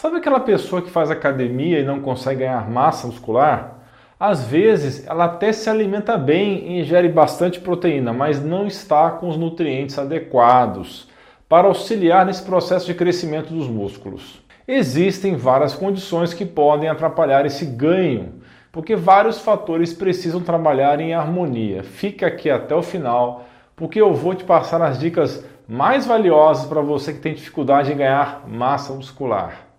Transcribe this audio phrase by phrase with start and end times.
[0.00, 3.80] Sabe aquela pessoa que faz academia e não consegue ganhar massa muscular?
[4.18, 9.28] Às vezes ela até se alimenta bem e ingere bastante proteína, mas não está com
[9.28, 11.06] os nutrientes adequados
[11.46, 14.42] para auxiliar nesse processo de crescimento dos músculos.
[14.66, 18.36] Existem várias condições que podem atrapalhar esse ganho,
[18.72, 21.82] porque vários fatores precisam trabalhar em harmonia.
[21.82, 23.44] Fica aqui até o final,
[23.76, 27.98] porque eu vou te passar as dicas mais valiosas para você que tem dificuldade em
[27.98, 29.69] ganhar massa muscular.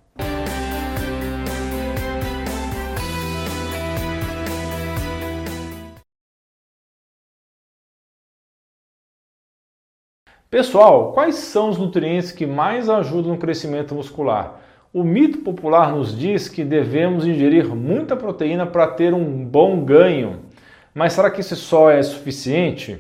[10.52, 14.60] Pessoal, quais são os nutrientes que mais ajudam no crescimento muscular?
[14.94, 20.42] O mito popular nos diz que devemos ingerir muita proteína para ter um bom ganho.
[20.94, 23.00] Mas será que isso só é suficiente?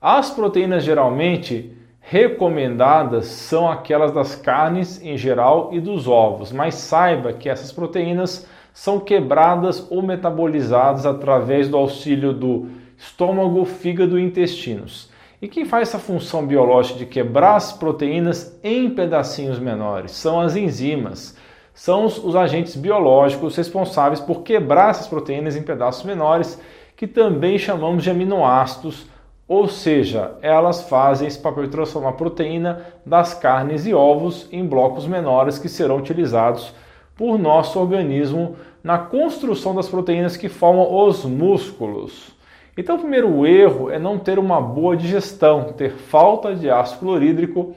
[0.00, 7.34] As proteínas geralmente recomendadas são aquelas das carnes em geral e dos ovos, mas saiba
[7.34, 15.11] que essas proteínas são quebradas ou metabolizadas através do auxílio do estômago, fígado e intestinos.
[15.42, 20.54] E quem faz essa função biológica de quebrar as proteínas em pedacinhos menores são as
[20.54, 21.36] enzimas.
[21.74, 26.60] São os, agentes biológicos responsáveis por quebrar essas proteínas em pedaços menores,
[26.94, 29.08] que também chamamos de aminoácidos,
[29.48, 34.64] ou seja, elas fazem esse papel de transformar a proteína das carnes e ovos em
[34.64, 36.72] blocos menores que serão utilizados
[37.16, 42.40] por nosso organismo na construção das proteínas que formam os músculos.
[42.76, 47.76] Então, o primeiro erro é não ter uma boa digestão, ter falta de ácido clorídrico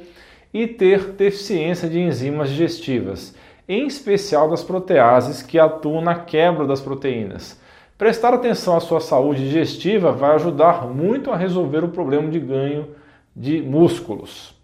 [0.53, 3.35] e ter deficiência de enzimas digestivas,
[3.67, 7.59] em especial das proteases que atuam na quebra das proteínas.
[7.97, 12.87] Prestar atenção à sua saúde digestiva vai ajudar muito a resolver o problema de ganho
[13.35, 14.55] de músculos.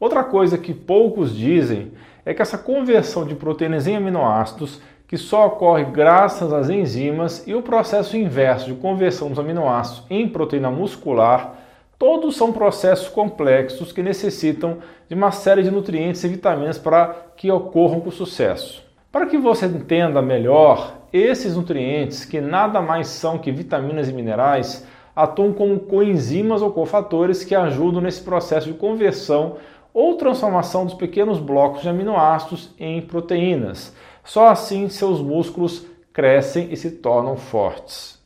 [0.00, 1.92] Outra coisa que poucos dizem
[2.24, 7.54] é que essa conversão de proteínas em aminoácidos que só ocorre graças às enzimas e
[7.54, 11.54] o processo inverso de conversão dos aminoácidos em proteína muscular,
[11.98, 14.78] todos são processos complexos que necessitam
[15.08, 18.84] de uma série de nutrientes e vitaminas para que ocorram com sucesso.
[19.12, 24.86] Para que você entenda melhor, esses nutrientes, que nada mais são que vitaminas e minerais,
[25.14, 29.56] atuam como coenzimas ou cofatores que ajudam nesse processo de conversão
[29.94, 33.94] ou transformação dos pequenos blocos de aminoácidos em proteínas
[34.26, 38.16] só assim seus músculos crescem e se tornam fortes.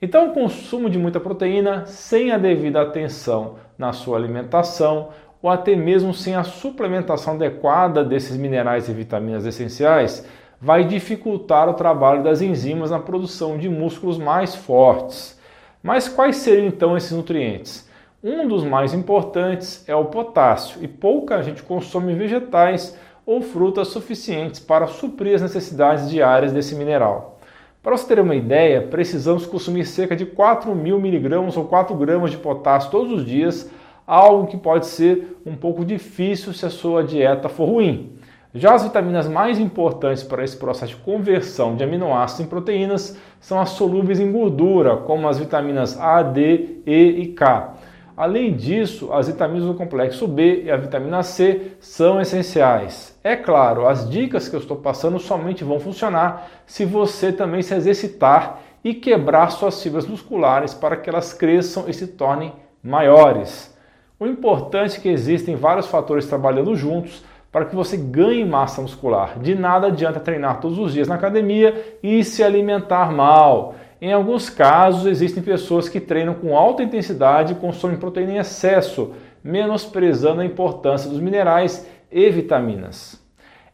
[0.00, 5.08] Então, o consumo de muita proteína sem a devida atenção na sua alimentação
[5.40, 10.26] ou até mesmo sem a suplementação adequada desses minerais e vitaminas essenciais
[10.60, 15.40] vai dificultar o trabalho das enzimas na produção de músculos mais fortes.
[15.82, 17.90] Mas quais seriam então esses nutrientes?
[18.22, 24.60] Um dos mais importantes é o potássio e pouca gente consome vegetais ou frutas suficientes
[24.60, 27.38] para suprir as necessidades diárias desse mineral.
[27.82, 32.30] Para você ter uma ideia, precisamos consumir cerca de 4 mil miligramas ou 4 gramas
[32.30, 33.68] de potássio todos os dias,
[34.06, 38.12] algo que pode ser um pouco difícil se a sua dieta for ruim.
[38.54, 43.58] Já as vitaminas mais importantes para esse processo de conversão de aminoácidos em proteínas são
[43.58, 47.74] as solúveis em gordura, como as vitaminas A, D, E e K.
[48.16, 53.18] Além disso, as vitaminas do complexo B e a vitamina C são essenciais.
[53.24, 57.74] É claro, as dicas que eu estou passando somente vão funcionar se você também se
[57.74, 62.52] exercitar e quebrar suas fibras musculares para que elas cresçam e se tornem
[62.82, 63.76] maiores.
[64.18, 69.38] O importante é que existem vários fatores trabalhando juntos para que você ganhe massa muscular.
[69.38, 73.74] De nada adianta treinar todos os dias na academia e se alimentar mal.
[74.02, 79.12] Em alguns casos, existem pessoas que treinam com alta intensidade e consomem proteína em excesso,
[79.44, 83.22] menosprezando a importância dos minerais e vitaminas.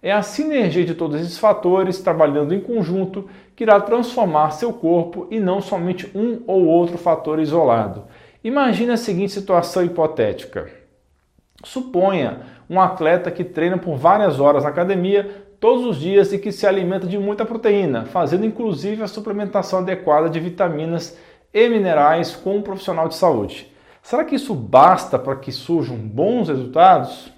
[0.02, 5.26] É a sinergia de todos esses fatores, trabalhando em conjunto, que irá transformar seu corpo
[5.30, 8.04] e não somente um ou outro fator isolado.
[8.44, 10.70] Imagine a seguinte situação hipotética.
[11.64, 16.52] Suponha um atleta que treina por várias horas na academia todos os dias e que
[16.52, 21.18] se alimenta de muita proteína, fazendo inclusive a suplementação adequada de vitaminas
[21.52, 23.72] e minerais com um profissional de saúde.
[24.02, 27.32] Será que isso basta para que surjam bons resultados?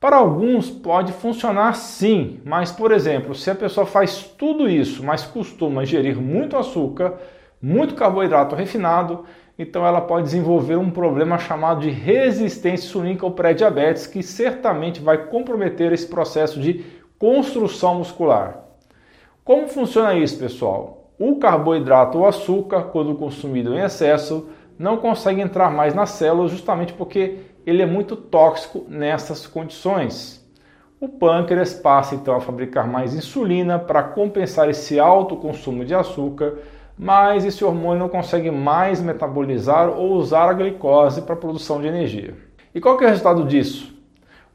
[0.00, 5.24] Para alguns pode funcionar sim, mas por exemplo, se a pessoa faz tudo isso, mas
[5.24, 7.14] costuma ingerir muito açúcar,
[7.60, 9.24] muito carboidrato refinado,
[9.58, 15.26] então ela pode desenvolver um problema chamado de resistência insulínica ou pré-diabetes, que certamente vai
[15.28, 16.84] comprometer esse processo de
[17.18, 18.64] construção muscular.
[19.44, 21.12] Como funciona isso, pessoal?
[21.18, 24.48] O carboidrato ou açúcar, quando consumido em excesso,
[24.78, 30.44] não consegue entrar mais nas células justamente porque ele é muito tóxico nessas condições.
[30.98, 36.54] o pâncreas passa então a fabricar mais insulina para compensar esse alto consumo de açúcar,
[36.98, 41.86] mas esse hormônio não consegue mais metabolizar ou usar a glicose para a produção de
[41.86, 42.34] energia.
[42.74, 43.95] E qual é o resultado disso?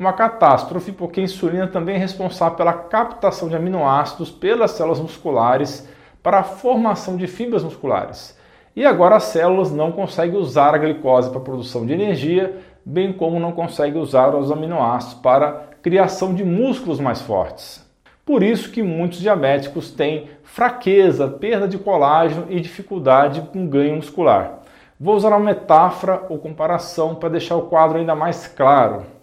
[0.02, 5.88] Uma catástrofe, porque a insulina também é responsável pela captação de aminoácidos pelas células musculares
[6.24, 8.36] para a formação de fibras musculares.
[8.76, 13.14] E agora as células não conseguem usar a glicose para a produção de energia, bem
[13.14, 17.88] como não conseguem usar os aminoácidos para a criação de músculos mais fortes.
[18.26, 24.62] Por isso que muitos diabéticos têm fraqueza, perda de colágeno e dificuldade com ganho muscular.
[25.00, 29.21] Vou usar uma metáfora ou comparação para deixar o quadro ainda mais claro.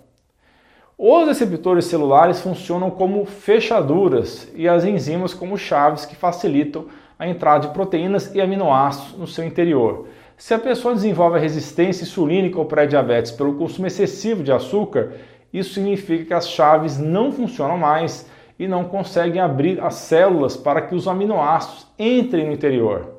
[1.00, 6.86] Os receptores celulares funcionam como fechaduras e as enzimas como chaves que facilitam
[7.16, 10.08] a entrada de proteínas e aminoácidos no seu interior.
[10.36, 15.12] Se a pessoa desenvolve resistência insulínica ou pré-diabetes pelo consumo excessivo de açúcar,
[15.52, 18.28] isso significa que as chaves não funcionam mais
[18.58, 23.18] e não conseguem abrir as células para que os aminoácidos entrem no interior.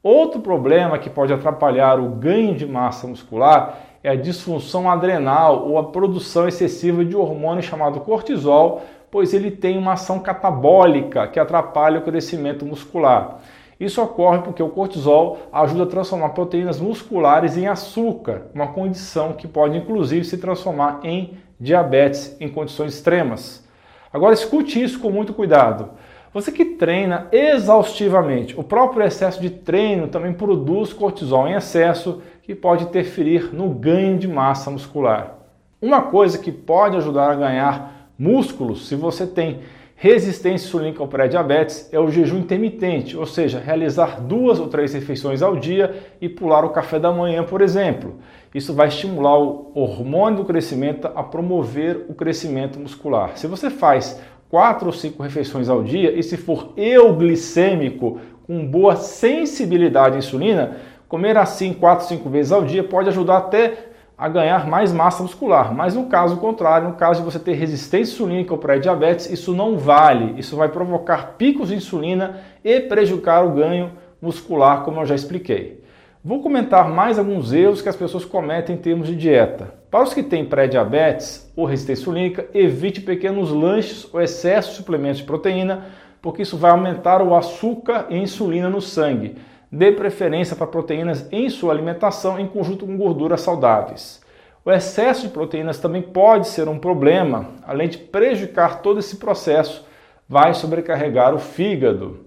[0.00, 5.78] Outro problema que pode atrapalhar o ganho de massa muscular é a disfunção adrenal ou
[5.78, 11.98] a produção excessiva de hormônio chamado cortisol, pois ele tem uma ação catabólica que atrapalha
[11.98, 13.38] o crescimento muscular.
[13.80, 19.46] Isso ocorre porque o cortisol ajuda a transformar proteínas musculares em açúcar, uma condição que
[19.46, 23.66] pode inclusive se transformar em diabetes em condições extremas.
[24.12, 25.90] Agora escute isso com muito cuidado.
[26.32, 32.54] Você que treina exaustivamente, o próprio excesso de treino também produz cortisol em excesso que
[32.54, 35.38] pode interferir no ganho de massa muscular.
[35.80, 39.60] Uma coisa que pode ajudar a ganhar músculos, se você tem
[40.00, 45.42] resistência insulínica ao pré-diabetes, é o jejum intermitente, ou seja, realizar duas ou três refeições
[45.42, 48.16] ao dia e pular o café da manhã, por exemplo.
[48.54, 53.36] Isso vai estimular o hormônio do crescimento a promover o crescimento muscular.
[53.36, 58.96] Se você faz quatro ou cinco refeições ao dia e se for euglicêmico, com boa
[58.96, 60.76] sensibilidade à insulina,
[61.08, 65.72] comer assim quatro, cinco vezes ao dia pode ajudar até a ganhar mais massa muscular.
[65.72, 69.78] Mas no caso contrário, no caso de você ter resistência insulínica ou pré-diabetes, isso não
[69.78, 70.34] vale.
[70.38, 75.84] Isso vai provocar picos de insulina e prejudicar o ganho muscular, como eu já expliquei.
[76.24, 79.77] Vou comentar mais alguns erros que as pessoas cometem em termos de dieta.
[79.90, 85.18] Para os que têm pré-diabetes ou resistência insulínica, evite pequenos lanches ou excesso de suplementos
[85.18, 85.86] de proteína,
[86.20, 89.36] porque isso vai aumentar o açúcar e insulina no sangue.
[89.72, 94.20] Dê preferência para proteínas em sua alimentação em conjunto com gorduras saudáveis.
[94.62, 99.86] O excesso de proteínas também pode ser um problema, além de prejudicar todo esse processo,
[100.28, 102.26] vai sobrecarregar o fígado.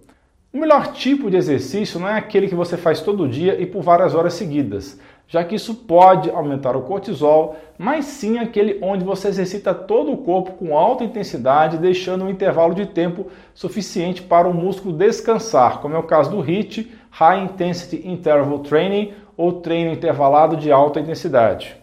[0.51, 3.83] O melhor tipo de exercício não é aquele que você faz todo dia e por
[3.83, 9.29] várias horas seguidas, já que isso pode aumentar o cortisol, mas sim aquele onde você
[9.29, 14.53] exercita todo o corpo com alta intensidade, deixando um intervalo de tempo suficiente para o
[14.53, 20.57] músculo descansar, como é o caso do HIIT, High Intensity Interval Training, ou treino intervalado
[20.57, 21.75] de alta intensidade.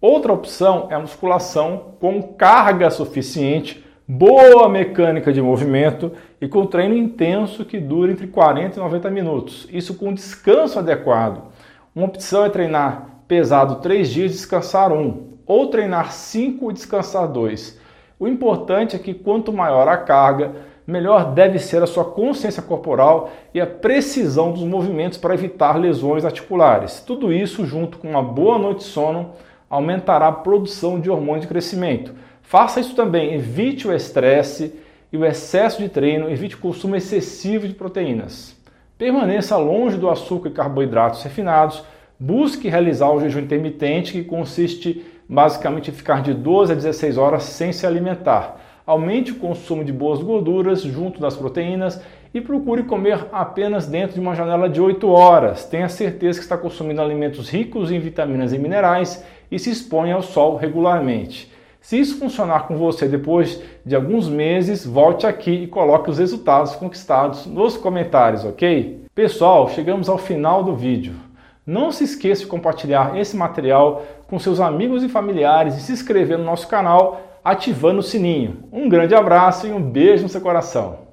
[0.00, 6.10] Outra opção é a musculação com carga suficiente boa mecânica de movimento
[6.40, 9.68] e com treino intenso que dura entre 40 e 90 minutos.
[9.70, 11.49] Isso com descanso adequado.
[11.94, 17.78] Uma opção é treinar pesado 3 dias descansar um, ou treinar 5 e descansar 2.
[18.18, 20.52] O importante é que quanto maior a carga,
[20.86, 26.24] melhor deve ser a sua consciência corporal e a precisão dos movimentos para evitar lesões
[26.24, 27.00] articulares.
[27.00, 29.30] Tudo isso, junto com uma boa noite de sono,
[29.68, 32.14] aumentará a produção de hormônio de crescimento
[32.50, 34.74] Faça isso também, evite o estresse
[35.12, 38.56] e o excesso de treino, evite o consumo excessivo de proteínas.
[38.98, 41.84] Permaneça longe do açúcar e carboidratos refinados,
[42.20, 47.44] busque realizar o jejum intermitente, que consiste basicamente em ficar de 12 a 16 horas
[47.44, 48.60] sem se alimentar.
[48.86, 52.02] Aumente o consumo de boas gorduras junto das proteínas
[52.34, 55.64] e procure comer apenas dentro de uma janela de 8 horas.
[55.64, 60.22] Tenha certeza que está consumindo alimentos ricos em vitaminas e minerais e se exponha ao
[60.22, 61.50] sol regularmente.
[61.80, 66.76] Se isso funcionar com você depois de alguns meses, volte aqui e coloque os resultados
[66.76, 69.06] conquistados nos comentários, ok?
[69.14, 71.29] Pessoal, chegamos ao final do vídeo.
[71.66, 76.38] Não se esqueça de compartilhar esse material com seus amigos e familiares e se inscrever
[76.38, 78.64] no nosso canal ativando o sininho.
[78.72, 81.09] Um grande abraço e um beijo no seu coração.